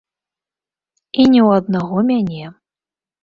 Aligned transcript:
І 1.19 1.25
не 1.33 1.41
ў 1.47 1.61
аднаго 1.63 1.97
мяне. 2.09 2.43